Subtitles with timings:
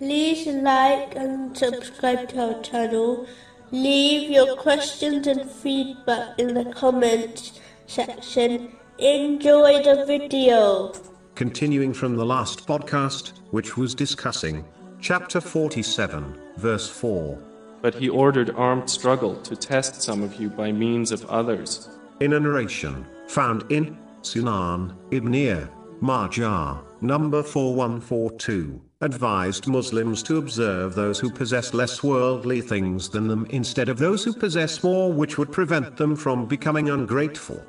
[0.00, 3.26] like and subscribe to our channel.
[3.70, 8.72] Leave your questions and feedback in the comments section.
[8.98, 10.92] Enjoy the video.
[11.34, 14.64] Continuing from the last podcast, which was discussing
[15.00, 17.38] chapter 47, verse 4.
[17.82, 21.88] But he ordered armed struggle to test some of you by means of others.
[22.20, 25.68] In a narration found in Sunan Ibn
[26.00, 33.46] Majah, number 4142, advised Muslims to observe those who possess less worldly things than them
[33.50, 37.62] instead of those who possess more, which would prevent them from becoming ungrateful.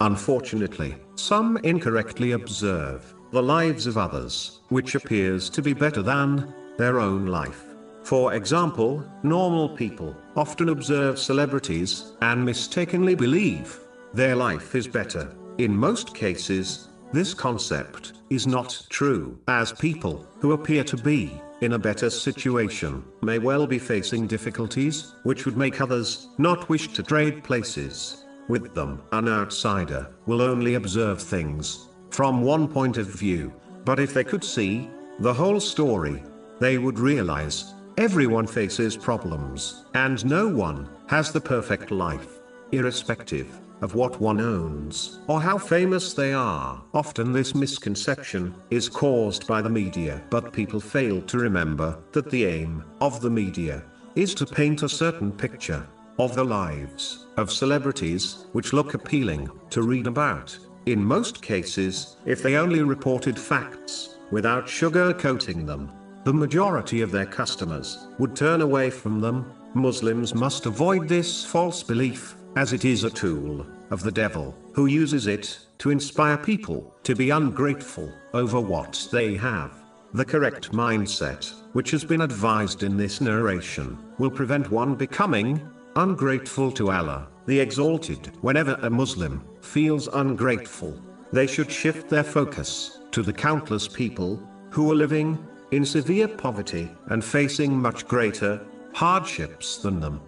[0.00, 6.98] Unfortunately, some incorrectly observe the lives of others, which appears to be better than their
[6.98, 7.62] own life.
[8.02, 13.78] For example, normal people often observe celebrities and mistakenly believe
[14.12, 15.32] their life is better.
[15.58, 21.74] In most cases, this concept is not true, as people who appear to be in
[21.74, 27.02] a better situation may well be facing difficulties, which would make others not wish to
[27.02, 29.02] trade places with them.
[29.12, 33.52] An outsider will only observe things from one point of view,
[33.84, 34.90] but if they could see
[35.20, 36.22] the whole story,
[36.58, 42.38] they would realize everyone faces problems, and no one has the perfect life,
[42.72, 46.82] irrespective of what one owns or how famous they are.
[46.94, 52.46] Often this misconception is caused by the media, but people fail to remember that the
[52.46, 53.82] aim of the media
[54.14, 55.86] is to paint a certain picture
[56.18, 60.56] of the lives of celebrities which look appealing to read about.
[60.86, 65.90] In most cases, if they only reported facts without sugarcoating them,
[66.24, 69.52] the majority of their customers would turn away from them.
[69.74, 74.86] Muslims must avoid this false belief as it is a tool of the devil, who
[74.86, 79.72] uses it to inspire people to be ungrateful over what they have.
[80.14, 85.60] The correct mindset, which has been advised in this narration, will prevent one becoming
[85.96, 88.30] ungrateful to Allah, the Exalted.
[88.42, 91.00] Whenever a Muslim feels ungrateful,
[91.32, 95.38] they should shift their focus to the countless people who are living
[95.70, 98.60] in severe poverty and facing much greater
[98.94, 100.20] hardships than them.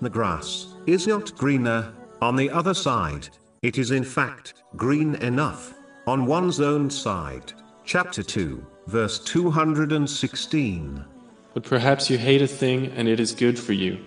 [0.00, 1.92] The grass is not greener
[2.22, 3.28] on the other side.
[3.62, 5.74] It is in fact green enough
[6.06, 7.52] on one's own side.
[7.84, 11.04] Chapter 2, verse 216.
[11.52, 13.98] But perhaps you hate a thing and it is good for you,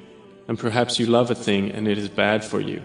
[0.48, 2.82] and perhaps you love a thing and it is bad for you.